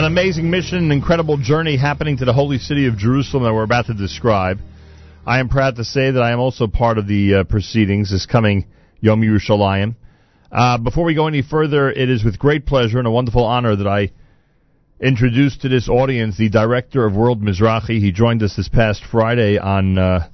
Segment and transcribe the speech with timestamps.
[0.00, 3.64] An amazing mission, an incredible journey happening to the holy city of Jerusalem that we're
[3.64, 4.58] about to describe.
[5.26, 8.24] I am proud to say that I am also part of the uh, proceedings this
[8.24, 8.64] coming
[9.00, 9.96] Yom Yerushalayim.
[10.50, 13.76] Uh, before we go any further, it is with great pleasure and a wonderful honor
[13.76, 14.12] that I
[15.00, 18.00] introduce to this audience the director of World Mizrachi.
[18.00, 20.30] He joined us this past Friday on uh,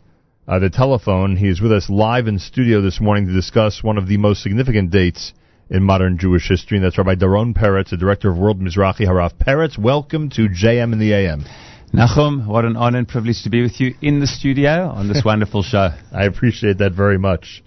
[0.47, 1.35] uh, the telephone.
[1.35, 4.45] He is with us live in studio this morning to discuss one of the most
[4.45, 5.33] significant dates
[5.69, 9.01] in modern Jewish history, and that's Rabbi Doron Perez, the director of World Mizrachi.
[9.01, 11.45] Harav Perez, welcome to JM in the AM.
[11.93, 15.23] Nachum, what an honor and privilege to be with you in the studio on this
[15.25, 15.89] wonderful show.
[16.13, 17.65] I appreciate that very much.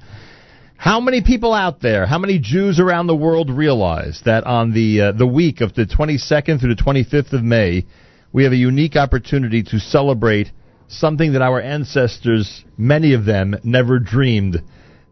[0.78, 5.02] How many people out there, how many Jews around the world realize that on the
[5.02, 7.86] uh, the week of the 22nd through the 25th of May,
[8.32, 10.52] we have a unique opportunity to celebrate
[10.88, 14.64] something that our ancestors, many of them, never dreamed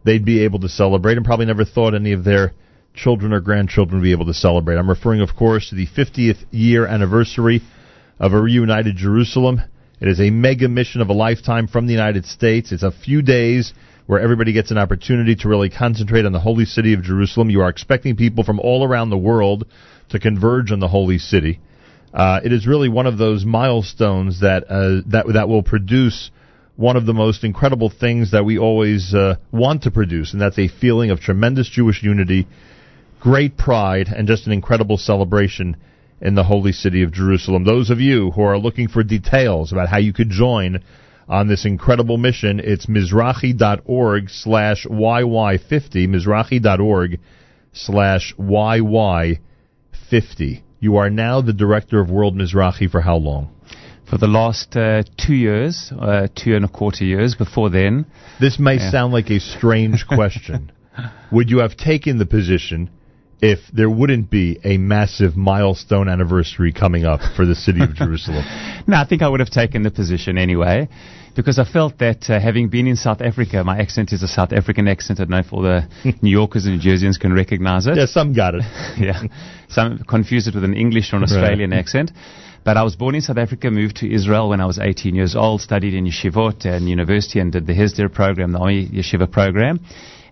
[0.04, 2.54] they'd be able to celebrate and probably never thought any of their
[2.98, 4.76] children or grandchildren be able to celebrate.
[4.76, 7.62] I'm referring, of course, to the 50th year anniversary
[8.18, 9.62] of a reunited Jerusalem.
[10.00, 12.72] It is a mega mission of a lifetime from the United States.
[12.72, 13.72] It's a few days
[14.06, 17.50] where everybody gets an opportunity to really concentrate on the holy city of Jerusalem.
[17.50, 19.66] You are expecting people from all around the world
[20.10, 21.60] to converge on the holy city.
[22.12, 26.30] Uh, it is really one of those milestones that uh, that that will produce
[26.76, 30.58] one of the most incredible things that we always uh, want to produce, and that's
[30.58, 32.46] a feeling of tremendous Jewish unity,
[33.20, 35.76] great pride, and just an incredible celebration
[36.20, 37.64] in the holy city of Jerusalem.
[37.64, 40.82] Those of you who are looking for details about how you could join
[41.28, 47.20] on this incredible mission, it's mizrachi.org slash YY50, mizrachi.org
[47.72, 50.62] slash YY50.
[50.80, 53.50] You are now the director of World Mizrachi for how long?
[54.08, 57.34] For the last uh, two years, uh, two and a quarter years.
[57.34, 58.06] Before then,
[58.40, 60.72] This may sound like a strange question.
[61.30, 62.88] Would you have taken the position
[63.40, 68.44] if there wouldn't be a massive milestone anniversary coming up for the city of Jerusalem?
[68.86, 70.88] no, I think I would have taken the position anyway,
[71.36, 74.52] because I felt that uh, having been in South Africa, my accent is a South
[74.52, 75.20] African accent.
[75.20, 75.88] I don't know if all the
[76.22, 77.96] New Yorkers and New Jerseyans can recognize it.
[77.96, 78.62] Yeah, some got it.
[78.98, 79.22] yeah.
[79.68, 82.10] Some confuse it with an English or an Australian accent.
[82.64, 85.36] But I was born in South Africa, moved to Israel when I was 18 years
[85.36, 89.80] old, studied in yeshivot and university and did the Hesder program, the Army Yeshiva program,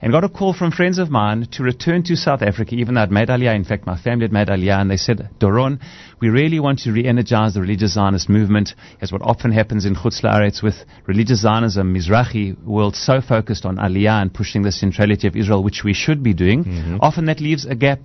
[0.07, 3.01] and got a call from friends of mine to return to South Africa, even though
[3.01, 3.57] I'd made Aliyah.
[3.57, 5.81] In fact, my family had made Aliyah, and they said, Doron,
[6.21, 10.23] we really want to re-energize the religious Zionist movement, as what often happens in Chutz
[10.23, 10.77] La'aretz with
[11.09, 15.83] religious Zionism, Mizrahi world so focused on Aliyah and pushing the centrality of Israel, which
[15.85, 16.63] we should be doing.
[16.63, 16.99] Mm-hmm.
[17.01, 17.99] Often that leaves a gap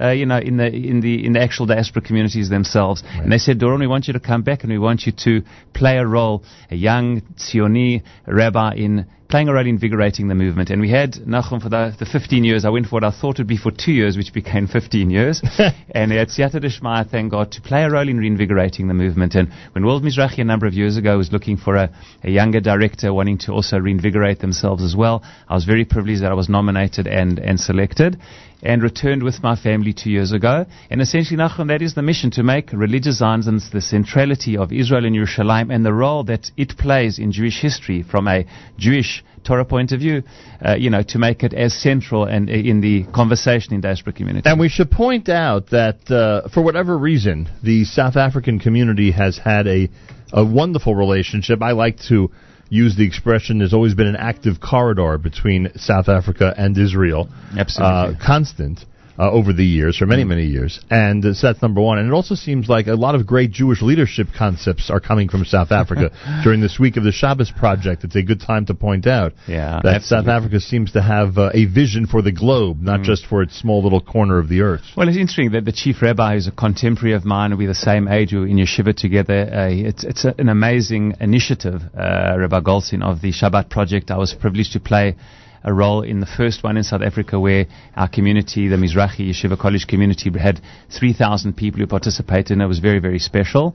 [0.00, 3.02] uh, you know, in the in the in the actual diaspora communities themselves.
[3.02, 3.24] Right.
[3.24, 5.42] And they said, Doron, we want you to come back and we want you to
[5.74, 10.70] play a role, a young Zioni rabbi in playing a role in invigorating the movement.
[10.70, 12.64] And we had Nachum for the, the 15 years.
[12.64, 15.40] I went for what I thought would be for two years, which became 15 years.
[15.90, 19.36] and at Siyata Dishmaya, thank God, to play a role in reinvigorating the movement.
[19.36, 21.90] And when World Mizrachi a number of years ago was looking for a,
[22.24, 26.32] a younger director wanting to also reinvigorate themselves as well, I was very privileged that
[26.32, 28.18] I was nominated and, and selected
[28.62, 30.66] and returned with my family two years ago.
[30.90, 35.04] And essentially, Nachum, that is the mission to make religious Zionism the centrality of Israel
[35.04, 38.46] and Yerushalayim and the role that it plays in Jewish history from a
[38.78, 40.22] Jewish Torah point of view,
[40.64, 44.12] uh, you know, to make it as central and uh, in the conversation in diaspora
[44.12, 44.48] community.
[44.48, 49.38] And we should point out that uh, for whatever reason, the South African community has
[49.38, 49.88] had a
[50.32, 51.60] a wonderful relationship.
[51.62, 52.30] I like to
[52.70, 57.28] use the expression there's always been an active corridor between South Africa and Israel.
[57.58, 58.14] Absolutely.
[58.14, 58.84] Uh, constant.
[59.20, 60.80] Uh, over the years, for many, many years.
[60.88, 61.98] And uh, so that's number one.
[61.98, 65.44] And it also seems like a lot of great Jewish leadership concepts are coming from
[65.44, 66.10] South Africa
[66.42, 68.02] during this week of the Shabbos Project.
[68.02, 70.26] It's a good time to point out yeah, that absolutely.
[70.26, 73.04] South Africa seems to have uh, a vision for the globe, not mm.
[73.04, 74.80] just for its small little corner of the earth.
[74.96, 77.58] Well, it's interesting that the chief rabbi is a contemporary of mine.
[77.58, 78.32] We're the same age.
[78.32, 79.50] We're in yeshiva together.
[79.52, 84.10] Uh, it's it's a, an amazing initiative, uh, Rabbi Goldstein, of the Shabbat Project.
[84.10, 85.16] I was privileged to play
[85.62, 87.66] a role in the first one in South Africa where
[87.96, 90.60] our community, the Mizrachi Yeshiva College community, had
[90.98, 93.74] 3,000 people who participated and it was very, very special.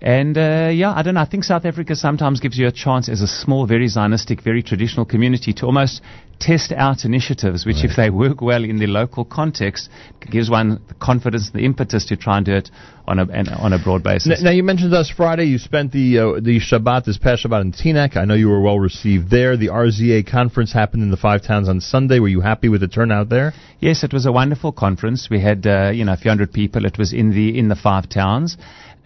[0.00, 1.20] And uh, yeah, I don't know.
[1.20, 4.62] I think South Africa sometimes gives you a chance as a small, very Zionistic, very
[4.62, 6.02] traditional community to almost
[6.44, 7.90] test out initiatives, which, right.
[7.90, 9.88] if they work well in the local context,
[10.30, 12.70] gives one the confidence, the impetus to try and do it
[13.06, 13.24] on a
[13.58, 14.40] on a broad basis.
[14.40, 15.44] Now, now you mentioned us Friday.
[15.44, 18.16] You spent the uh, the Shabbat this past Shabbat in Teaneck.
[18.16, 19.56] I know you were well received there.
[19.56, 22.18] The RZA conference happened in the five towns on Sunday.
[22.18, 23.52] Were you happy with the turnout there?
[23.80, 25.28] Yes, it was a wonderful conference.
[25.30, 26.84] We had uh, you know a few hundred people.
[26.84, 28.56] It was in the in the five towns.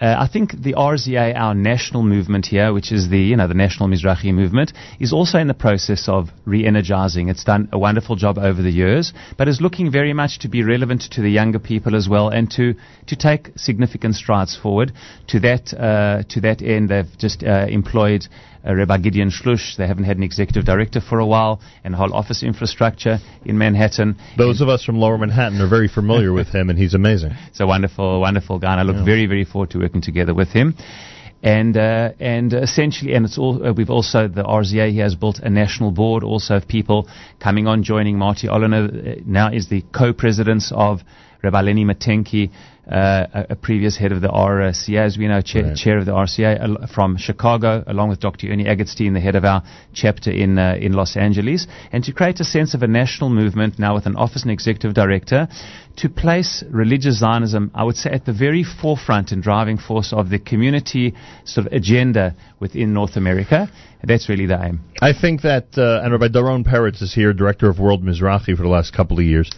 [0.00, 3.54] Uh, I think the RZA, our national movement here, which is the you know the
[3.54, 7.28] National Mizrahi movement, is also in the process of re-energizing.
[7.28, 10.62] It's done a wonderful job over the years, but is looking very much to be
[10.62, 12.74] relevant to the younger people as well and to,
[13.08, 14.92] to take significant strides forward.
[15.28, 18.26] To that, uh, to that end, they've just uh, employed
[18.66, 19.76] uh, Rabbi Gideon Shloush.
[19.76, 24.16] They haven't had an executive director for a while and whole office infrastructure in Manhattan.
[24.36, 27.32] Those of us from Lower Manhattan are very familiar with him, and he's amazing.
[27.48, 29.04] It's a wonderful, wonderful guy, and I look Yeah.
[29.04, 30.74] very, very forward to working together with him.
[31.40, 34.96] And uh, and essentially, and it's all uh, we've also the RZA.
[34.98, 37.08] Has built a national board also of people
[37.38, 38.18] coming on, joining.
[38.18, 41.02] Marty Oliner uh, now is the co-president of
[41.42, 42.50] Rabbi Lenny Matanky,
[42.90, 45.76] uh, a, a previous head of the RCA, as we know, chair, Right.
[45.76, 48.48] chair of the RCA al- from Chicago, along with Dr.
[48.50, 49.62] Ernie Agatstein, the head of our
[49.92, 53.78] chapter in uh, in Los Angeles, and to create a sense of a national movement
[53.78, 55.48] now with an office and executive director
[55.96, 60.30] to place religious Zionism, I would say, at the very forefront and driving force of
[60.30, 61.14] the community
[61.44, 63.68] sort of agenda within North America.
[64.02, 64.80] That's really the aim.
[65.02, 68.62] I think that, uh, and Rabbi Doron Perez is here, director of World Mizrahi for
[68.62, 69.50] the last couple of years.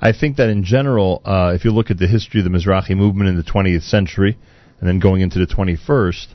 [0.00, 2.96] I think that in general, uh, if you look at the history of the Mizrahi
[2.96, 4.36] movement in the 20th century,
[4.78, 6.26] and then going into the 21st,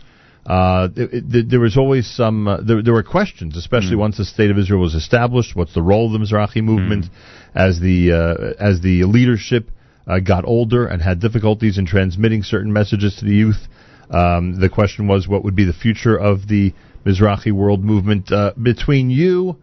[0.46, 4.26] uh, it, it, there was always some, uh, there, there were questions, especially once the
[4.26, 5.56] state of Israel was established.
[5.56, 7.06] What's the role of the Mizrahi movement
[7.54, 9.70] as the uh, as the leadership
[10.08, 13.68] uh, got older and had difficulties in transmitting certain messages to the youth?
[14.10, 16.74] Um, the question was, what would be the future of the
[17.06, 18.32] Mizrahi world movement?
[18.32, 19.58] Uh, between you,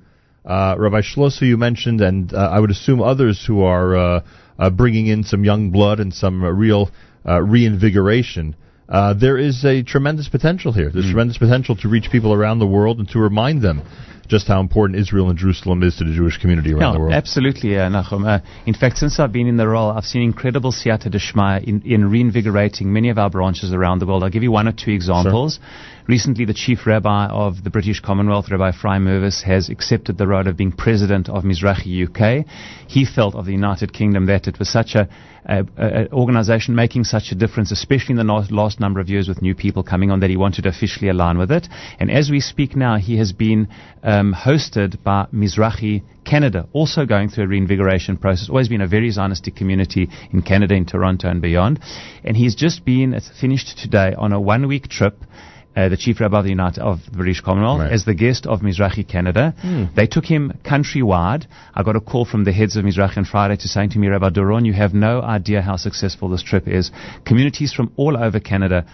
[0.49, 4.21] uh, Rabbi Schlosso, you mentioned, and uh, I would assume others who are uh,
[4.59, 6.91] uh, bringing in some young blood and some real
[7.27, 8.57] uh, reinvigoration.
[8.89, 10.91] Uh, there is a tremendous potential here.
[10.91, 13.83] There's tremendous potential to reach people around the world and to remind them
[14.29, 17.15] just how important Israel and Jerusalem is to the Jewish community around the world.
[17.15, 18.27] absolutely, uh, Nachum.
[18.27, 21.83] Uh, in fact, since I've been in the role, I've seen incredible siyata deshmaya in,
[21.83, 24.23] in reinvigorating many of our branches around the world.
[24.23, 25.59] I'll give you one or two examples.
[26.07, 30.47] Recently, the chief rabbi of the British Commonwealth, Rabbi Ephraim Mirvis, has accepted the role
[30.47, 32.47] of being president of Mizrahi UK.
[32.87, 35.09] He felt of the United Kingdom that it was such a,
[35.45, 39.09] a, a a organization making such a difference, especially in the last, last number of
[39.09, 41.69] years with new people coming on, that he wanted to officially align with it.
[41.99, 43.69] And as we speak now, he has been
[44.03, 48.49] um, hosted by Mizrahi Canada, also going through a reinvigoration process.
[48.49, 51.81] Always been a very Zionistic community in Canada, in Toronto and beyond.
[52.25, 55.17] And he's just been it's finished today on a one-week trip.
[55.77, 57.93] Uh, the chief rabbi of the United of the British Commonwealth Right.
[57.93, 59.55] as the guest of Mizrahi Canada.
[59.95, 61.47] They took him countrywide.
[61.73, 64.09] I got a call from the heads of Mizrahi on Friday to saying to me,
[64.09, 66.91] Rabbi Doron, you have no idea how successful this trip is.
[67.25, 68.87] Communities from all over Canada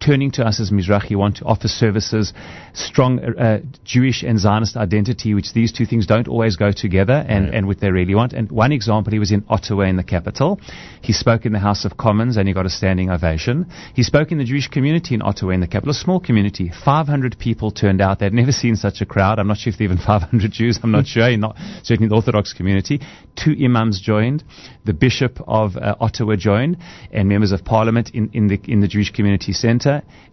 [0.00, 2.32] turning to us as Mizrahi want to offer services,
[2.74, 7.46] strong uh, Jewish and Zionist identity, which these two things don't always go together, and,
[7.46, 7.54] Right.
[7.54, 8.32] and what they really want.
[8.32, 10.60] And one example, he was in Ottawa in the capital.
[11.00, 13.66] He spoke in the House of Commons and he got a standing ovation.
[13.94, 16.70] He spoke in the Jewish community in Ottawa in the capital, a small community.
[16.84, 18.18] 500 people turned out.
[18.18, 19.38] They'd never seen such a crowd.
[19.38, 20.78] I'm not sure if even 500 Jews.
[20.82, 21.36] I'm not sure.
[21.36, 23.00] Not, certainly the Orthodox community.
[23.36, 24.44] Two imams joined.
[24.84, 26.76] The Bishop of uh, Ottawa joined
[27.12, 29.85] and members of parliament in, in the, in the Jewish community center.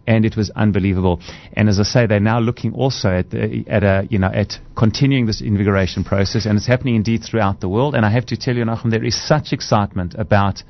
[0.06, 1.20] And it was unbelievable.
[1.54, 4.54] And as I say, they're now looking also at, the, at a, you know, at
[4.76, 6.44] continuing this invigoration process.
[6.44, 7.94] And it's happening indeed throughout the world.
[7.94, 10.62] And I have to tell you, Nachum, there is such excitement about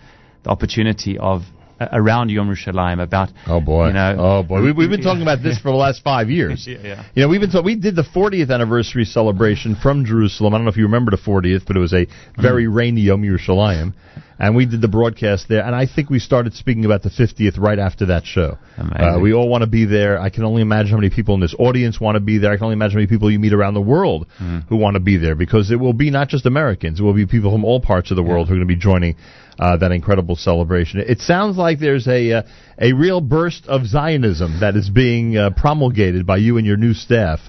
[0.45, 1.43] the opportunity of
[1.81, 3.89] uh, around Yom Yerushalayim about Oh boy!
[3.89, 4.63] you know oh boy!
[4.63, 6.69] We, we've been talking about this for the last five years.
[6.75, 7.05] Yeah, yeah.
[7.15, 10.55] You know, we've been ta- we did the 40th anniversary celebration from Jerusalem.
[10.55, 12.07] I don't know if you remember the 40th, but it was a
[12.41, 12.75] very mm.
[12.75, 13.93] rainy Yom Yerushalayim,
[14.39, 15.65] and we did the broadcast there.
[15.65, 18.59] And I think we started speaking about the 50th right after that show.
[18.79, 20.19] Uh, we all want to be there.
[20.19, 22.53] I can only imagine how many people in this audience want to be there.
[22.53, 24.27] I can only imagine how many people you meet around the world
[24.69, 27.01] who want to be there because it will be not just Americans.
[27.01, 28.81] It will be people from all parts of the world who are going to be
[28.81, 29.17] joining
[29.59, 31.01] uh, that incredible celebration.
[31.01, 32.43] It sounds like there's a uh,
[32.81, 36.93] a real burst of Zionism that is being uh, promulgated by you and your new
[36.93, 37.41] staff.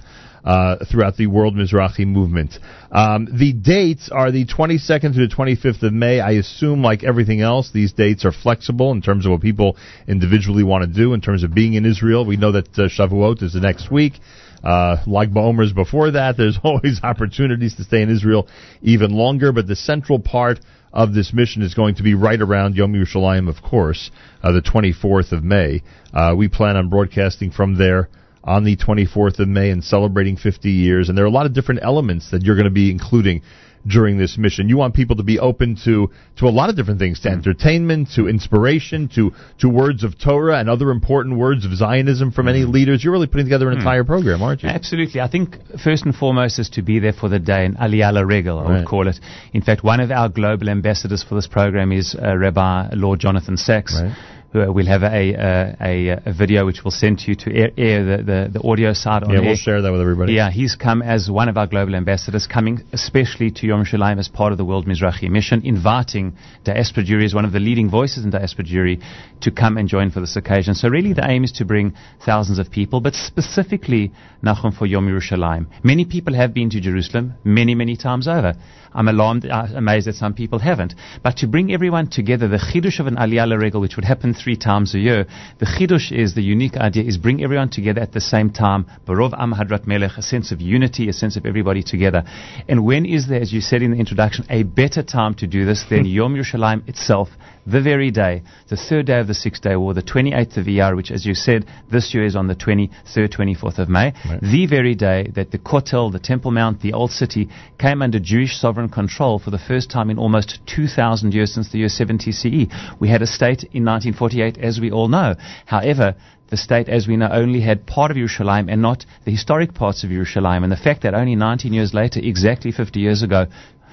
[0.46, 2.56] Uh, throughout the World Mizrahi movement.
[2.92, 6.20] Um, the dates are the 22nd to the 25th of May.
[6.20, 9.76] I assume, like everything else, these dates are flexible in terms of what people
[10.06, 12.24] individually want to do in terms of being in Israel.
[12.24, 14.20] We know that uh, Shavuot is the next week.
[14.62, 16.36] Uh, Lag BaOmer is before that.
[16.36, 18.46] There's always opportunities to stay in Israel
[18.82, 20.60] even longer, but the central part
[20.92, 24.12] of this mission is going to be right around Yom Yerushalayim, of course,
[24.44, 25.82] uh, the 24th of May.
[26.14, 28.08] Uh, we plan on broadcasting from there
[28.46, 31.08] on the 24th of May and celebrating 50 years.
[31.08, 33.42] And there are a lot of different elements that you're going to be including
[33.86, 34.68] during this mission.
[34.68, 37.38] You want people to be open to to a lot of different things, to mm-hmm.
[37.38, 42.48] entertainment, to inspiration, to to words of Torah and other important words of Zionism from
[42.48, 42.72] any mm-hmm.
[42.72, 43.04] leaders.
[43.04, 43.80] You're really putting together an mm.
[43.80, 44.68] entire program, aren't you?
[44.68, 45.20] Absolutely.
[45.20, 48.58] I think first and foremost is to be there for the day, an aliyah Regel,
[48.58, 48.78] I Right.
[48.78, 49.20] would call it.
[49.52, 53.56] In fact, one of our global ambassadors for this program is uh, Rabbi Lord Jonathan
[53.56, 54.00] Sachs.
[54.00, 54.16] Right.
[54.56, 58.04] Uh, we'll have a, a, a video which we'll send to you to air, air
[58.04, 60.32] the, the, the audio side on Yeah, we'll share that with everybody.
[60.32, 64.28] Yeah, he's come as one of our global ambassadors, coming especially to Yom Shalayim as
[64.28, 68.24] part of the World Mizrahi Mission, inviting Diaspora Jewry as one of the leading voices
[68.24, 69.02] in Diaspora Jewry
[69.42, 70.74] to come and join for this occasion.
[70.74, 71.94] So really the aim is to bring
[72.24, 75.66] thousands of people, but specifically Nachum for Yom Yerushalayim.
[75.84, 78.54] Many people have been to Jerusalem many, many times over.
[78.92, 80.94] I'm alarmed, uh, amazed that some people haven't.
[81.22, 84.56] But to bring everyone together, the chidush of an Aliyah Regel, which would happen three
[84.56, 85.26] times a year,
[85.58, 89.34] the chidush is, the unique idea is bring everyone together at the same time, Barov
[89.36, 92.22] Am Hadrat Melech, a sense of unity, a sense of everybody together.
[92.68, 95.64] And when is there, as you said in the introduction, a better time to do
[95.64, 97.28] this than Yom Yerushalayim itself,
[97.66, 100.94] the very day, the third day of the sixth day, or the 28th of Iyar,
[100.96, 104.40] which, as you said, this year is on the 23rd, 24th of May, Right.
[104.40, 108.56] the very day that the Kotel, the Temple Mount, the Old City came under Jewish
[108.58, 112.66] sovereign control for the first time in almost 2,000 years since the year 70 CE.
[113.00, 115.34] We had a state in 1948, as we all know.
[115.66, 116.14] However,
[116.48, 120.04] the state, as we know, only had part of Yerushalayim and not the historic parts
[120.04, 120.62] of Yerushalayim.
[120.62, 123.46] And the fact that only 19 years later, exactly 50 years ago,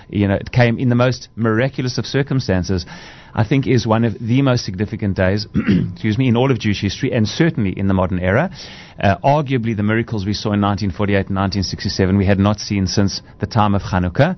[0.10, 2.86] you know, it came in the most miraculous of circumstances,
[3.34, 5.48] I think is one of the most significant days,
[5.92, 8.52] excuse me, in all of Jewish history and certainly in the modern era.
[9.00, 13.22] Uh, arguably, the miracles we saw in 1948 and 1967 we had not seen since
[13.40, 14.38] the time of Hanukkah.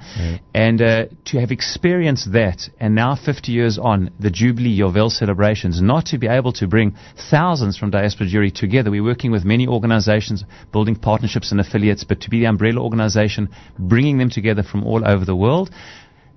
[0.53, 5.81] And uh, to have experienced that, and now 50 years on, the Jubilee Yovel celebrations,
[5.81, 6.95] not to be able to bring
[7.29, 8.91] thousands from Diaspora Jewry together.
[8.91, 13.49] We're working with many organizations, building partnerships and affiliates, but to be the umbrella organization,
[13.77, 15.69] bringing them together from all over the world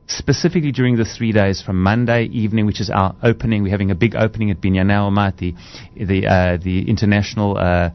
[0.09, 3.63] specifically during the three days from Monday evening, which is our opening.
[3.63, 5.55] We're having a big opening at Binyanei HaUma, the
[6.05, 7.57] the uh, the international.
[7.57, 7.91] Uh,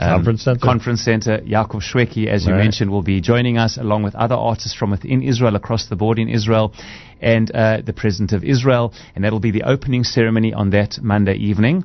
[0.00, 0.60] um, Conference center?
[0.60, 1.38] Conference Center.
[1.38, 2.62] Yaakov Shwekey, as you Right.
[2.62, 6.20] mentioned, will be joining us along with other artists from within Israel, across the board
[6.20, 6.72] in Israel,
[7.20, 8.92] and uh, the President of Israel.
[9.16, 11.82] And that'll be the opening ceremony on that Monday evening.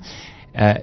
[0.55, 0.75] Uh,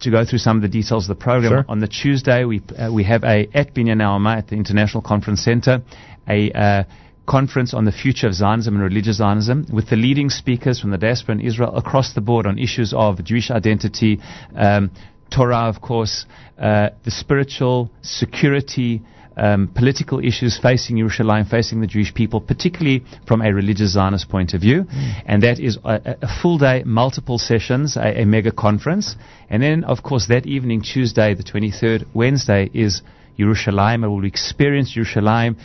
[0.00, 1.50] to go through some of the details of the program.
[1.50, 1.64] Sure.
[1.68, 5.42] On the Tuesday, we uh, we have a at Binyanei HaUma at the International Conference
[5.42, 5.82] Center,
[6.28, 6.84] a uh,
[7.28, 10.98] conference on the future of Zionism and religious Zionism with the leading speakers from the
[10.98, 14.18] diaspora in Israel across the board on issues of Jewish identity,
[14.56, 14.90] um,
[15.30, 16.24] Torah, of course,
[16.58, 19.02] uh, the spiritual security.
[19.40, 24.52] Um, political issues facing Yerushalayim, facing the Jewish people, particularly from a religious Zionist point
[24.52, 24.84] of view.
[25.26, 29.14] And that is a, a- a full day, multiple sessions, a, a mega conference.
[29.48, 33.02] And then, of course, that evening, Tuesday, the 23rd, Wednesday, is
[33.38, 34.04] Yerushalayim.
[34.04, 35.56] I will experience Yerushalayim.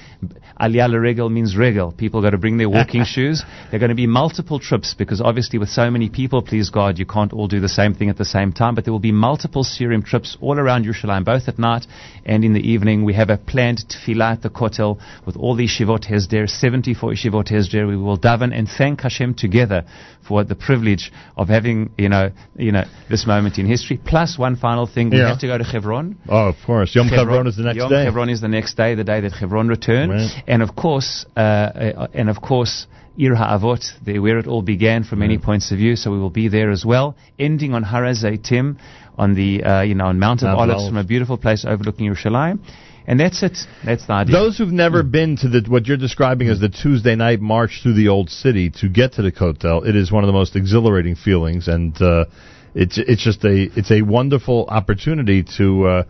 [0.59, 1.91] Aliyah Regel means regel.
[1.91, 3.43] People got to bring their walking shoes.
[3.71, 6.99] There are going to be multiple trips because obviously with so many people, please God,
[6.99, 8.75] you can't all do the same thing at the same time.
[8.75, 11.85] But there will be multiple Syrian trips all around Yerushalayim, both at night
[12.25, 13.03] and in the evening.
[13.03, 17.49] We have a planned tefillah at the Kotel with all the Yeshivot Hesder, 74 Yeshivot
[17.51, 17.87] Hesder.
[17.87, 19.83] We will daven and thank Hashem together
[20.27, 23.99] for the privilege of having, you know, you know, this moment in history.
[24.05, 25.29] Plus one final thing, we Yeah.
[25.29, 26.15] have to go to Hebron.
[26.29, 26.95] Oh, of course.
[26.95, 28.03] Yom Chevron is the next Yom day.
[28.05, 30.43] Hebron is the next day, the day that Hebron returned, Right.
[30.47, 35.19] and of course, uh, and of course, Ir HaAvot, the, where it all began from
[35.19, 35.95] many points of view.
[35.95, 38.11] So we will be there as well, ending on Har
[38.43, 38.77] Tim
[39.17, 40.89] on the uh, you know on Mount of Mount Olives Olives.
[40.89, 42.59] from a beautiful place overlooking Yerushalayim,
[43.05, 43.57] and that's it.
[43.85, 44.33] That's the idea.
[44.35, 47.93] Those who've never been to the what you're describing as the Tuesday night march through
[47.93, 51.15] the old city to get to the Kotel, it is one of the most exhilarating
[51.15, 52.25] feelings, and uh,
[52.73, 56.03] it's it's just a it's a wonderful opportunity to uh,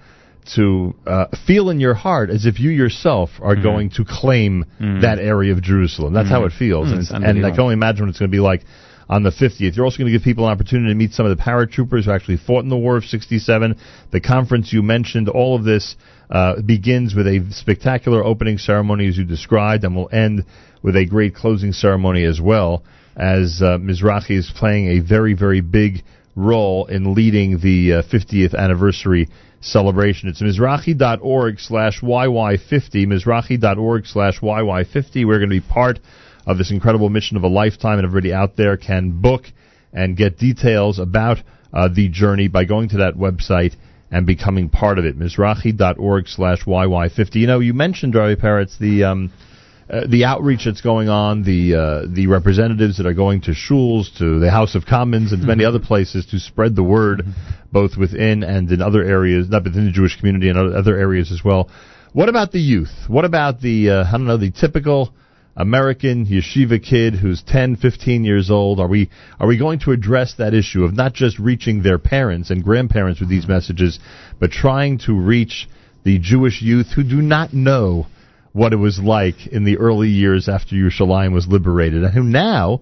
[0.55, 3.63] to uh, feel in your heart as if you yourself are Mm-hmm.
[3.63, 4.65] going to claim
[5.01, 6.13] that area of Jerusalem.
[6.13, 8.35] That's how it feels, Mm, and, and I can only imagine what it's going to
[8.35, 8.61] be like.
[9.09, 11.37] On the 50th, you're also going to give people an opportunity to meet some of
[11.37, 13.75] the paratroopers who actually fought in the War of 67.
[14.11, 15.97] The conference you mentioned, all of this
[16.29, 20.45] uh, begins with a spectacular opening ceremony as you described, and will end
[20.81, 22.83] with a great closing ceremony as well,
[23.17, 26.01] as uh, Mizrahi is playing a very, very big
[26.35, 29.29] role in leading the uh, 50th anniversary
[29.61, 30.29] celebration.
[30.29, 35.25] It's Mizrahi.org slash YY50, Mizrahi.org slash YY50.
[35.25, 35.99] We're going to be part
[36.45, 39.45] of this incredible mission of a lifetime, and everybody out there can book
[39.93, 41.37] and get details about
[41.71, 43.75] uh, the journey by going to that website
[44.11, 45.17] and becoming part of it.
[45.17, 47.35] Mizrahi.org slash YY50.
[47.35, 49.31] You know, you mentioned, Ravi Perez, the, um,
[49.93, 54.07] uh, the outreach that's going on, the, uh, the representatives that are going to shuls,
[54.17, 57.21] to the House of Commons, and to many other places to spread the word,
[57.71, 61.31] both within and in other areas, not within the Jewish community and other other areas
[61.31, 61.69] as well.
[62.11, 62.91] What about the youth?
[63.07, 65.13] What about the, uh, I don't know, the typical
[65.55, 68.79] American yeshiva kid who's 10, 15 years old?
[68.79, 72.49] Are we are we going to address that issue of not just reaching their parents
[72.49, 73.99] and grandparents with these messages,
[74.39, 75.69] but trying to reach
[76.03, 78.07] the Jewish youth who do not know
[78.53, 82.81] what it was like in the early years after Yerushalayim was liberated, and who now,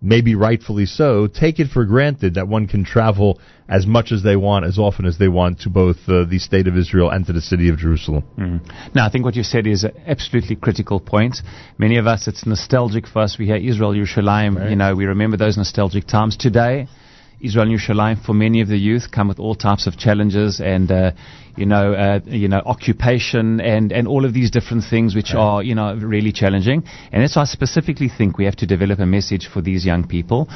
[0.00, 4.36] maybe rightfully so, take it for granted that one can travel as much as they
[4.36, 7.32] want, as often as they want, to both uh, the state of Israel and to
[7.32, 8.22] the city of Jerusalem.
[8.38, 8.94] Mm.
[8.94, 11.38] Now, I think what you said is an absolutely critical point.
[11.78, 13.36] Many of us, it's nostalgic for us.
[13.38, 14.70] We hear Israel, Yerushalayim, right.
[14.70, 16.36] you know, we remember those nostalgic times.
[16.36, 16.86] Today,
[17.40, 20.90] Israel and Yerushalayim for many of the youth come with all types of challenges and
[20.90, 21.12] uh,
[21.58, 25.62] you know uh, you know occupation and and all of these different things which are
[25.62, 29.06] you know really challenging and that's why I specifically think we have to develop a
[29.06, 30.48] message for these young people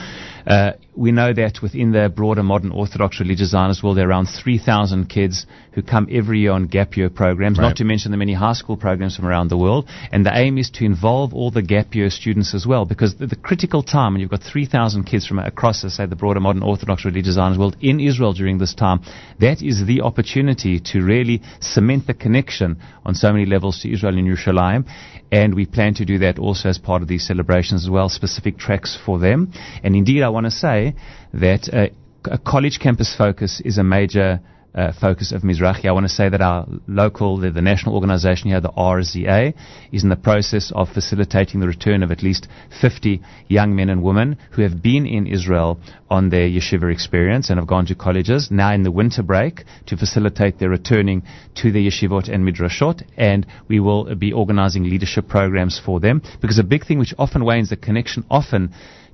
[0.46, 4.26] uh, we know that within the broader modern Orthodox religious Zionist world, there are around
[4.26, 7.68] 3,000 kids who come every year on gap year programs, right.
[7.68, 9.88] not to mention the many high school programs from around the world.
[10.10, 13.26] And the aim is to involve all the gap year students as well, because the,
[13.26, 17.04] the critical time, when you've got 3,000 kids from across, say, the broader modern Orthodox
[17.06, 19.00] religious Zionist world in Israel during this time,
[19.40, 24.18] that is the opportunity to really cement the connection on so many levels to Israel
[24.18, 24.86] and Yerushalayim.
[25.30, 28.58] And we plan to do that also as part of these celebrations as well, specific
[28.58, 29.52] tracks for them.
[29.82, 30.94] And indeed, I want to say
[31.32, 31.88] that uh,
[32.30, 34.40] a college campus focus is a major
[34.74, 35.86] uh, focus of Mizrahi.
[35.86, 39.54] I want to say that our local, the, the, national organization here, the RZA,
[39.92, 42.48] is in the process of facilitating the return of at least
[42.80, 47.58] 50 young men and women who have been in Israel on their yeshiva experience and
[47.58, 51.22] have gone to colleges now in the winter break to facilitate their returning
[51.54, 53.02] to the yeshivot and midrashot.
[53.16, 57.44] And we will be organizing leadership programs for them because a big thing which often
[57.44, 58.72] wanes the connection often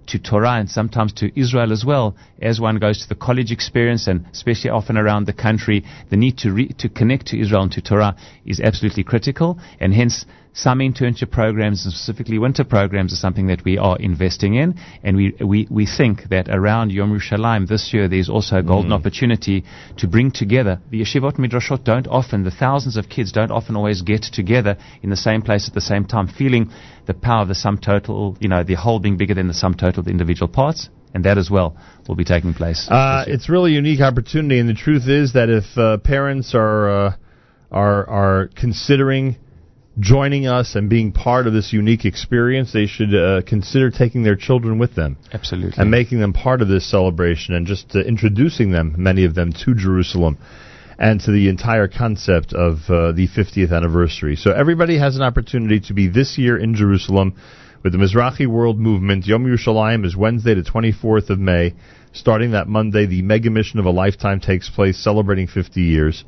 [0.09, 4.07] to Torah and sometimes to Israel as well as one goes to the college experience
[4.07, 7.73] and especially often around the country, the need to, re- to connect to Israel and
[7.73, 9.59] to Torah is absolutely critical.
[9.81, 10.25] And hence
[10.59, 14.75] some internship programs and specifically winter programs are something that we are investing in.
[15.05, 18.91] And we, we, we think that around Yom Yerushalayim this year there's also a golden
[18.91, 18.95] mm.
[18.95, 19.65] opportunity
[19.99, 20.81] to bring together.
[20.91, 25.11] The yeshivot midrashot don't often, the thousands of kids don't often always get together in
[25.11, 26.71] the same place at the same time, feeling
[27.07, 29.75] the power of the sum total, you know, the whole being bigger than the sum
[29.75, 32.87] total of the individual parts and that as well will be taking place.
[32.91, 36.91] Uh, it's really a unique opportunity, and the truth is that if uh, parents are
[36.91, 37.17] uh,
[37.71, 39.37] are are considering
[40.01, 44.37] joining us and being part of this unique experience, they should uh, consider taking their
[44.37, 45.17] children with them.
[45.33, 45.75] Absolutely.
[45.77, 49.53] And making them part of this celebration and just uh, introducing them, many of them,
[49.65, 50.39] to Jerusalem
[50.99, 54.37] and to the entire concept of uh, the 50th anniversary.
[54.37, 57.37] So everybody has an opportunity to be this year in Jerusalem
[57.85, 59.27] with the Mizrahi World Movement.
[59.27, 61.75] Yom Yerushalayim is Wednesday, the 24th of May.
[62.13, 66.25] Starting that Monday, the mega mission of a lifetime takes place, celebrating 50 years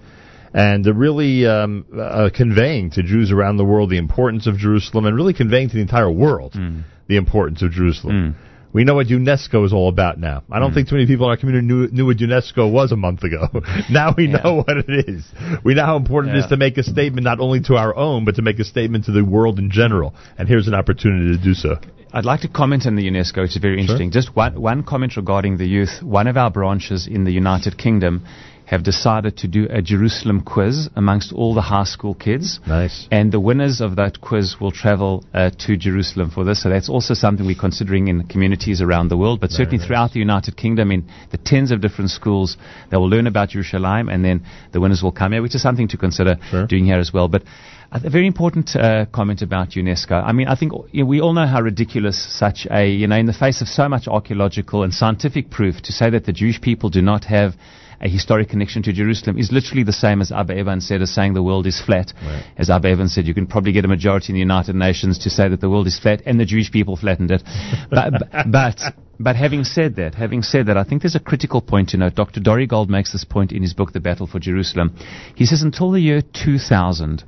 [0.53, 5.15] and really um, uh, conveying to Jews around the world the importance of Jerusalem and
[5.15, 6.83] really conveying to the entire world mm.
[7.09, 8.35] the importance of Jerusalem.
[8.35, 8.47] Mm.
[8.73, 10.45] We know what UNESCO is all about now.
[10.51, 10.75] I don't mm.
[10.75, 13.49] think too many people in our community knew, knew what UNESCO was a month ago.
[13.91, 14.43] now we yeah.
[14.43, 15.25] know what it is.
[15.65, 16.41] We know how important yeah.
[16.41, 18.65] it is to make a statement not only to our own, but to make a
[18.65, 20.15] statement to the world in general.
[20.39, 21.77] And here's an opportunity to do so.
[22.13, 24.11] I'd like to comment on the UNESCO, It's very interesting.
[24.11, 24.21] Sure.
[24.21, 26.03] Just one, one comment regarding the youth.
[26.03, 28.25] One of our branches in the United Kingdom
[28.71, 32.61] have decided to do a Jerusalem quiz amongst all the high school kids.
[32.69, 33.09] Nice.
[33.11, 36.63] And the winners of that quiz will travel uh, to Jerusalem for this.
[36.63, 39.87] So that's also something we're considering in communities around the world, but Very certainly nice.
[39.89, 42.57] throughout the United Kingdom in the tens of different schools.
[42.93, 45.89] They will learn about Jerusalem and then the winners will come here, which is something
[45.89, 46.69] to consider sure.
[46.69, 47.27] doing here as well.
[47.27, 47.43] But
[47.91, 50.13] a very important uh, comment about UNESCO.
[50.13, 53.17] I mean, I think you know, we all know how ridiculous such a, you know,
[53.17, 56.61] in the face of so much archaeological and scientific proof to say that the Jewish
[56.61, 57.55] people do not have
[58.01, 61.35] a historic connection to Jerusalem is literally the same as Abba Eban said, as saying
[61.35, 62.13] the world is flat.
[62.23, 62.45] Right.
[62.57, 65.31] As Abba Eban said, you can probably get a majority in the United Nations to
[65.31, 67.43] say that the world is flat, and the Jewish people flattened it.
[67.91, 68.13] but,
[68.51, 68.81] but,
[69.19, 72.15] but having said that, having said that, I think there's a critical point to note.
[72.15, 72.41] Dr.
[72.41, 74.97] Dore Gold makes this point in his book, The Battle for Jerusalem.
[75.35, 77.25] He says until the year 2000,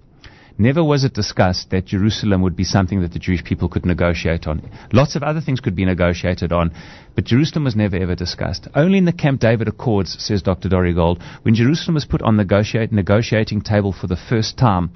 [0.63, 4.47] Never was it discussed that Jerusalem would be something that the Jewish people could negotiate
[4.47, 4.63] on.
[4.93, 6.71] Lots of other things could be negotiated on,
[7.17, 8.69] but Jerusalem was never ever discussed.
[8.73, 10.69] Only in the Camp David Accords, says Dr.
[10.69, 14.93] Dore Gold, when Jerusalem was put on the negotiating table for the first time,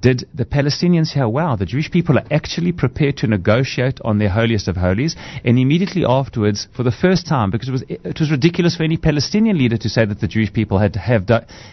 [0.00, 4.30] did the Palestinians hear, wow, the Jewish people are actually prepared to negotiate on their
[4.30, 5.14] holiest of holies?
[5.44, 8.96] And immediately afterwards, for the first time, because it was, it was ridiculous for any
[8.96, 11.24] Palestinian leader to say that the Jewish people had to have,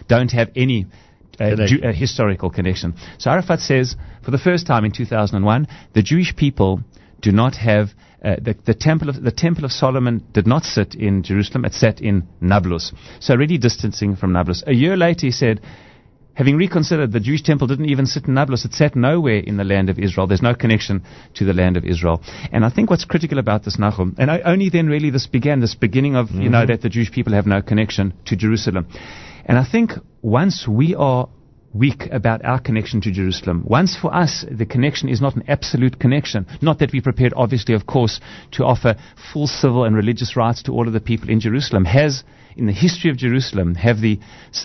[0.06, 0.86] don't have any
[1.42, 2.94] a, Ju- a, historical connection.
[3.18, 6.80] So Arafat says, for the first time in 2001, the Jewish people
[7.20, 7.90] do not have
[8.24, 11.72] uh, the, the, temple of the Temple of Solomon did not sit in Jerusalem; it
[11.72, 12.92] sat in Nablus.
[13.18, 14.62] So already distancing from Nablus.
[14.66, 15.60] A year later, he said.
[16.34, 18.64] Having reconsidered, the Jewish temple didn't even sit in Nablus.
[18.64, 20.26] It sat nowhere in the land of Israel.
[20.26, 22.22] There's no connection to the land of Israel.
[22.50, 25.74] And I think what's critical about this, Nahum, and only then really this began, this
[25.74, 26.40] beginning of, mm-hmm.
[26.40, 28.86] you know, that the Jewish people have no connection to Jerusalem.
[29.46, 31.28] And I think once we are
[31.72, 33.64] weak about our connection to Jerusalem.
[33.66, 36.46] Once for us, the connection is not an absolute connection.
[36.60, 38.20] Not that we're prepared, obviously, of course,
[38.52, 38.96] to offer
[39.32, 41.86] full civil and religious rights to all of the people in Jerusalem.
[41.86, 42.24] Has
[42.56, 44.18] in the history of Jerusalem have the,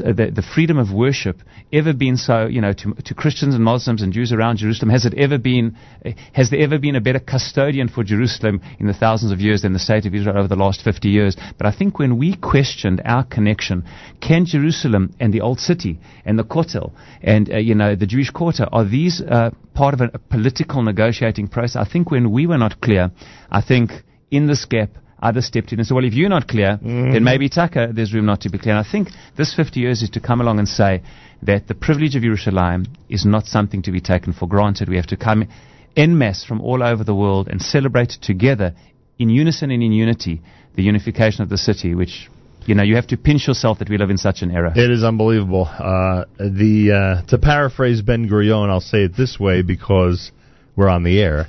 [0.03, 3.63] uh, the, the freedom of worship ever been so, you know, to, to Christians and
[3.63, 4.89] Muslims and Jews around Jerusalem?
[4.89, 8.87] Has it ever been, uh, has there ever been a better custodian for Jerusalem in
[8.87, 11.35] the thousands of years than the state of Israel over the last 50 years?
[11.57, 13.83] But I think when we questioned our connection,
[14.21, 18.29] can Jerusalem and the old city and the Kotel and, uh, you know, the Jewish
[18.29, 21.75] quarter, are these uh, part of a, a political negotiating process?
[21.75, 23.11] I think when we were not clear,
[23.51, 23.91] I think
[24.31, 24.89] in this gap,
[25.21, 27.11] others stepped in and said, well, if you're not clear, mm-hmm.
[27.11, 28.75] then maybe Taka, there's room not to be clear.
[28.75, 31.01] And I think this 50 years is to come along and say
[31.43, 34.89] that the privilege of Yerushalayim is not something to be taken for granted.
[34.89, 35.47] We have to come
[35.95, 38.73] en masse from all over the world and celebrate together
[39.17, 40.41] in unison and in unity
[40.75, 42.29] the unification of the city, which
[42.67, 44.73] you know, you have to pinch yourself that we live in such an era.
[44.75, 45.65] It is unbelievable.
[45.65, 50.31] Uh, the uh, to paraphrase Ben Gurion, I'll say it this way because
[50.75, 51.47] we're on the air.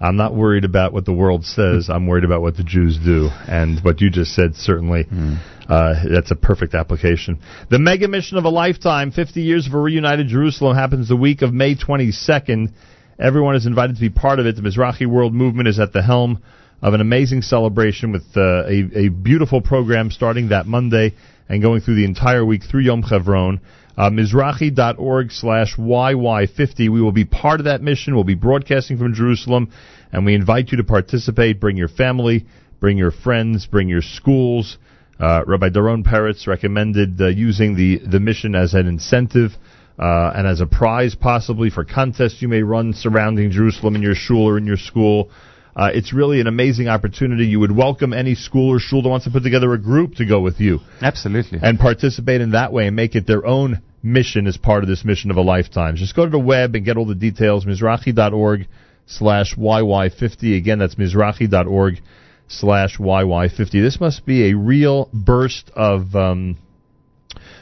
[0.00, 1.88] I'm not worried about what the world says.
[1.90, 3.28] I'm worried about what the Jews do.
[3.48, 5.38] And what you just said, certainly, mm.
[5.68, 7.40] uh, that's a perfect application.
[7.70, 11.42] The mega mission of a lifetime, 50 years of a reunited Jerusalem, happens the week
[11.42, 12.72] of May 22nd.
[13.18, 14.56] Everyone is invited to be part of it.
[14.56, 16.42] The Mizrahi World Movement is at the helm
[16.82, 21.14] of an amazing celebration with uh, a, a beautiful program starting that Monday
[21.48, 23.60] and going through the entire week through Yom Chevron
[24.00, 26.90] uh, Mizrahi.org slash YY50.
[26.90, 28.14] We will be part of that mission.
[28.14, 29.70] We'll be broadcasting from Jerusalem,
[30.10, 31.60] and we invite you to participate.
[31.60, 32.46] Bring your family,
[32.80, 34.78] bring your friends, bring your schools.
[35.18, 39.50] Uh, Rabbi Doron Perez recommended uh, using the, the mission as an incentive
[39.98, 44.14] uh, and as a prize, possibly for contests you may run surrounding Jerusalem in your
[44.14, 45.28] shul or in your school.
[45.76, 47.44] Uh, it's really an amazing opportunity.
[47.44, 50.24] You would welcome any school or shul that wants to put together a group to
[50.24, 50.78] go with you.
[51.02, 51.58] Absolutely.
[51.62, 55.04] And participate in that way and make it their own mission as part of this
[55.04, 55.96] mission of a lifetime.
[55.96, 58.66] Just go to the web and get all the details, mizrahi.org
[59.06, 60.56] slash YY50.
[60.56, 62.00] Again, that's mizrahi.org
[62.48, 63.70] slash YY50.
[63.72, 66.56] This must be a real burst of, um,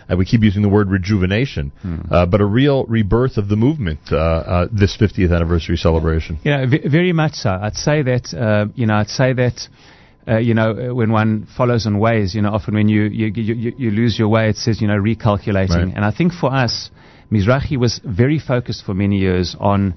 [0.08, 2.00] and we keep using the word rejuvenation, hmm.
[2.10, 6.38] uh, but a real rebirth of the movement, uh, uh, this 50th anniversary celebration.
[6.44, 7.50] Yeah, v- very much so.
[7.50, 9.68] I'd say that, uh, you know, I'd say that
[10.28, 13.26] uh, you know, uh, when one follows on Waze, you know, often when you, you,
[13.34, 15.86] you, you lose your way, it says, you know, recalculating.
[15.86, 15.94] Right.
[15.96, 16.90] And I think for us,
[17.32, 19.94] Mizrahi was very focused for many years on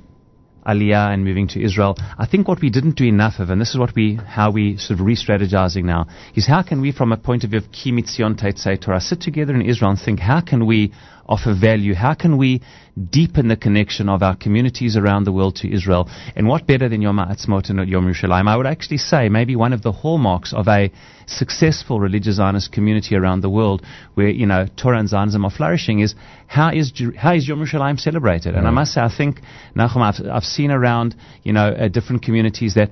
[0.66, 1.96] Aliyah and moving to Israel.
[2.18, 4.78] I think what we didn't do enough of, and this is what we, how we
[4.78, 7.92] sort of re-strategizing now, is how can we, from a point of view of Ki
[7.92, 8.38] Mitzion
[8.80, 10.94] Torah, sit together in Israel and think, how can we
[11.32, 11.96] offer value?
[11.96, 12.62] How can we
[13.10, 16.10] deepen the connection of our communities around the world to Israel?
[16.36, 18.48] And what better than Yom HaAtzmaut and Yom Yerushalayim?
[18.48, 20.92] I would actually say maybe one of the hallmarks of a
[21.28, 23.82] successful religious Zionist community around the world
[24.16, 26.16] where, you know, Torah and Zionism are flourishing is
[26.48, 28.56] how is, how is Yom Yerushalayim celebrated?
[28.56, 29.40] And I must say, I think,
[29.76, 32.90] Nachum, I've, I've seen around, you know, uh, different communities that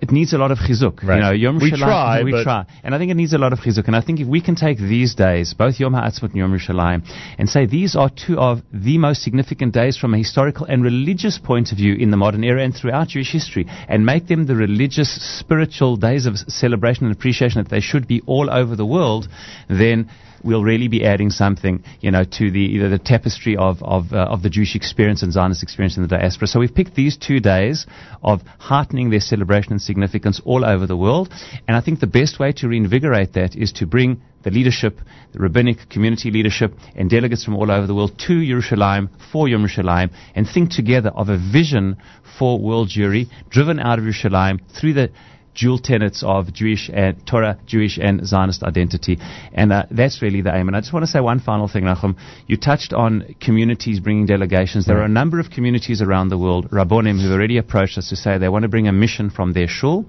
[0.00, 1.02] it needs a lot of chizuk.
[1.02, 1.16] Right.
[1.16, 3.60] You know, Yom we try, we try, and I think it needs a lot of
[3.60, 3.86] chizuk.
[3.86, 7.02] And I think if we can take these days, both Yom Ha'atzmaut and Yom Yerushalayim,
[7.38, 11.38] and say these are two of the most significant days from a historical and religious
[11.38, 14.54] point of view in the modern era and throughout Jewish history, and make them the
[14.54, 19.28] religious, spiritual days of celebration and appreciation that they should be all over the world,
[19.68, 20.10] then
[20.42, 24.16] we'll really be adding something, you know, to the either the tapestry of of, uh,
[24.16, 26.48] of the Jewish experience and Zionist experience in the diaspora.
[26.48, 27.86] So we've picked these two days
[28.22, 31.32] of heightening their celebration and significance all over the world,
[31.66, 35.00] and I think the best way to reinvigorate that is to bring the leadership,
[35.32, 40.12] the rabbinic community leadership, and delegates from all over the world to Yerushalayim for Yerushalayim
[40.36, 41.96] and think together of a vision
[42.38, 45.10] for world Jewry driven out of Yerushalayim through the
[45.56, 49.18] dual tenets of Jewish and Torah, Jewish and Zionist identity.
[49.52, 50.68] And uh, that's really the aim.
[50.68, 52.16] And I just want to say one final thing, Nachum.
[52.46, 54.86] You touched on communities bringing delegations.
[54.86, 58.16] There are a number of communities around the world, Rabbonim, who've already approached us to
[58.16, 60.06] say they want to bring a mission from their shul.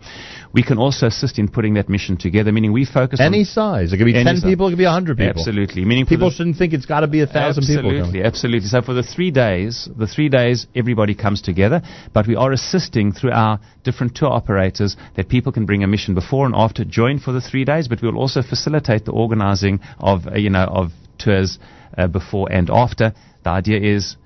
[0.53, 3.93] We can also assist in putting that mission together, meaning we focus on any size.
[3.93, 4.43] It could be 10 size.
[4.43, 5.29] people, it could be 100 people.
[5.37, 5.85] Absolutely.
[5.85, 7.89] Meaning people shouldn't think it's got to be a thousand people.
[7.89, 8.67] Absolutely, absolutely.
[8.67, 11.81] So for the three days, the three days, everybody comes together,
[12.13, 16.13] but we are assisting through our different tour operators that people can bring a mission
[16.13, 20.27] before and after, join for the three days, but we'll also facilitate the organizing of,
[20.27, 21.59] uh, you know, of tours
[21.97, 23.13] uh, before and after.
[23.43, 24.17] The idea is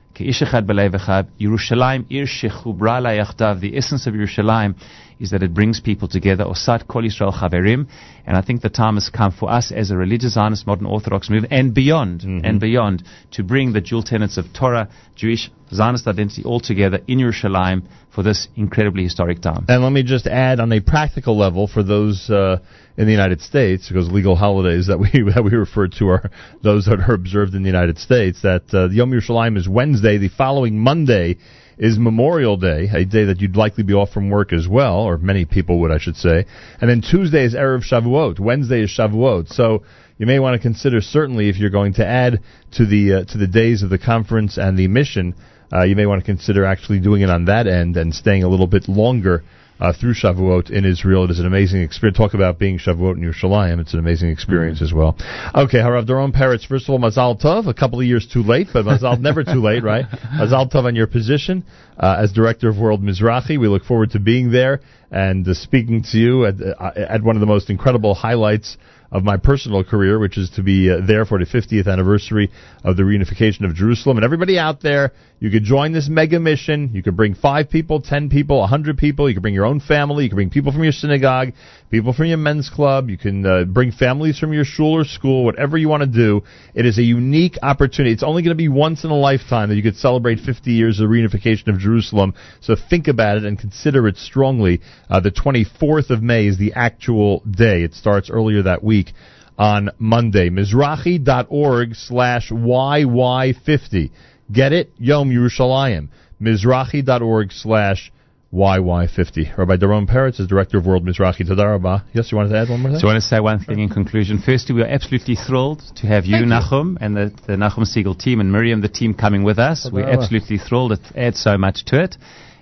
[3.62, 4.76] The essence of Yerushalayim
[5.22, 6.44] is that it brings people together.
[6.44, 7.88] Osat Kol Yisrael Chaverim.
[8.26, 11.30] And I think the time has come for us as a religious Zionist modern Orthodox
[11.30, 12.46] movement and beyond, mm-hmm.
[12.46, 17.20] and beyond, to bring the dual tenets of Torah, Jewish Zionist identity all together in
[17.20, 19.66] Yerushalayim for this incredibly historic time.
[19.70, 22.58] And let me just add on a practical level for those uh,
[22.98, 26.30] in the United States, because legal holidays that we that we refer to are
[26.62, 28.42] those that are observed in the United States.
[28.42, 30.18] That uh, Yom Yerushalayim is Wednesday.
[30.18, 31.38] The following Monday
[31.82, 35.17] is Memorial Day, a day that you'd likely be off from work as well, or
[35.17, 36.46] many people would, I should say.
[36.80, 38.39] And then Tuesday is Erev Shavuot.
[38.39, 39.48] Wednesday is Shavuot.
[39.48, 39.82] So
[40.20, 42.41] you may want to consider certainly if you're going to add
[42.74, 45.34] to the uh, to the days of the conference and the mission,
[45.74, 48.48] uh, you may want to consider actually doing it on that end and staying a
[48.48, 49.44] little bit longer
[49.82, 51.26] uh, through Shavuot in Israel.
[51.26, 52.17] It is an amazing experience.
[52.17, 53.80] Talk about being Shavuot in Yerushalayim.
[53.80, 54.86] It's an amazing experience mm-hmm.
[54.86, 55.17] as well.
[55.56, 57.67] Okay, Harav Doron Perez, first of all, Mazal Tov.
[57.67, 60.06] A couple of years too late, but Mazal never too late, right?
[60.06, 61.65] Mazal Tov on your position
[61.98, 63.60] uh, as Director of World Mizrachi.
[63.60, 67.36] We look forward to being there and uh, speaking to you at, uh, at one
[67.36, 68.78] of the most incredible highlights
[69.12, 72.50] of my personal career, which is to be uh, there for the 50th anniversary
[72.84, 74.17] of the reunification of Jerusalem.
[74.17, 76.91] And everybody out there, you could join this mega mission.
[76.93, 79.28] You could bring five people, ten people, a hundred people.
[79.28, 80.24] You could bring your own family.
[80.24, 81.54] You could bring people from your synagogue,
[81.89, 83.10] people from your men's club.
[83.10, 86.43] You can uh, bring families from your shul or school, whatever you want to do.
[86.74, 88.13] It is a unique opportunity.
[88.13, 91.00] It's only going to be once in a lifetime that you could celebrate 50 years
[91.00, 92.34] of the reunification of Jerusalem.
[92.62, 94.80] So think about it and consider it strongly.
[95.12, 97.84] Uh, the 24th of May is the actual day.
[97.84, 99.12] It starts earlier that week
[99.58, 100.50] on Monday.
[100.50, 104.12] Mizrachi.org slash YY50.
[104.50, 104.89] Get it?
[104.97, 106.08] Yom Yerushalayim.
[106.41, 108.13] Mizrachi.org slash
[108.54, 109.58] YY50.
[109.58, 112.06] Rabbi Doron Perez is Director of World Mizrahi Tadarabah.
[112.13, 113.00] Yes, you wanted to add one more thing?
[113.00, 114.41] So I want to say one thing in conclusion.
[114.45, 116.97] Firstly, we are absolutely thrilled to have you, Thank Nachum, you.
[117.02, 119.89] and the, the Nachum Segal team, and Miriam, the team, coming with us.
[119.91, 120.93] We're absolutely thrilled.
[120.93, 122.15] It adds so much to it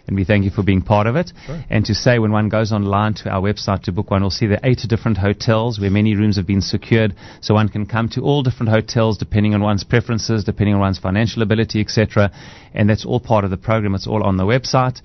[0.10, 1.32] and we thank you for being part of it.
[1.46, 1.64] Sure.
[1.70, 4.48] And to say when one goes online to our website to book one, will see
[4.48, 8.10] there are eight different hotels where many rooms have been secured, so one can come
[8.10, 12.32] to all different hotels depending on one's preferences, depending on one's financial ability, etc.
[12.74, 13.94] And that's all part of the program.
[13.94, 15.00] It's all on the website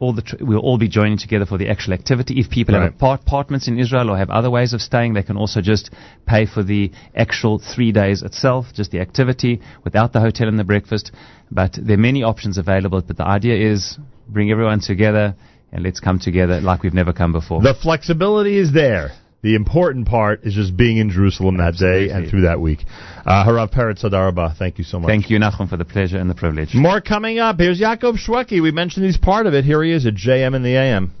[0.00, 2.40] all the tr- we'll all be joining together for the actual activity.
[2.40, 2.84] If people right.
[2.84, 5.90] have apart- apartments in Israel or have other ways of staying, they can also just
[6.26, 10.64] pay for the actual three days itself, just the activity without the hotel and the
[10.64, 11.12] breakfast.
[11.50, 13.02] But there are many options available.
[13.02, 15.36] But the idea is bring everyone together
[15.70, 17.60] and let's come together like we've never come before.
[17.60, 19.12] The flexibility is there.
[19.42, 22.80] The important part is just being in Jerusalem that day and through that week.
[23.24, 25.08] Uh, Harav Perez Sadaraba, thank you so much.
[25.08, 26.74] Thank you, Nachum, for the pleasure and the privilege.
[26.74, 27.58] More coming up.
[27.58, 28.62] Here's Yaakov Shwekey.
[28.62, 29.64] We mentioned he's part of it.
[29.64, 31.14] Here he is at JM in the AM.